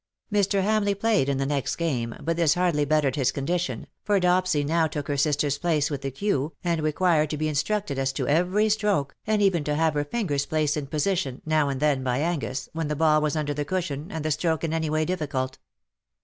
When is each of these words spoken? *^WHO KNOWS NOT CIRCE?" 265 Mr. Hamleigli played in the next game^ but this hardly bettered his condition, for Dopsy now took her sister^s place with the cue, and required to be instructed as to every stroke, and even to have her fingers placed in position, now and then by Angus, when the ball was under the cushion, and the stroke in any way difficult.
*^WHO 0.33 0.33
KNOWS 0.33 0.41
NOT 0.41 0.41
CIRCE?" 0.41 0.47
265 0.47 0.63
Mr. 0.63 0.63
Hamleigli 0.65 0.99
played 0.99 1.29
in 1.29 1.37
the 1.37 1.45
next 1.45 1.75
game^ 1.75 2.25
but 2.25 2.35
this 2.35 2.55
hardly 2.55 2.85
bettered 2.85 3.15
his 3.15 3.31
condition, 3.31 3.85
for 4.03 4.19
Dopsy 4.19 4.65
now 4.65 4.87
took 4.87 5.07
her 5.07 5.13
sister^s 5.13 5.61
place 5.61 5.91
with 5.91 6.01
the 6.01 6.09
cue, 6.09 6.53
and 6.63 6.81
required 6.81 7.29
to 7.29 7.37
be 7.37 7.47
instructed 7.47 7.99
as 7.99 8.11
to 8.13 8.27
every 8.27 8.67
stroke, 8.69 9.13
and 9.27 9.43
even 9.43 9.63
to 9.63 9.75
have 9.75 9.93
her 9.93 10.03
fingers 10.03 10.47
placed 10.47 10.75
in 10.75 10.87
position, 10.87 11.43
now 11.45 11.69
and 11.69 11.79
then 11.79 12.03
by 12.03 12.17
Angus, 12.17 12.67
when 12.73 12.87
the 12.87 12.95
ball 12.95 13.21
was 13.21 13.35
under 13.35 13.53
the 13.53 13.63
cushion, 13.63 14.07
and 14.11 14.25
the 14.25 14.31
stroke 14.31 14.63
in 14.63 14.73
any 14.73 14.89
way 14.89 15.05
difficult. 15.05 15.59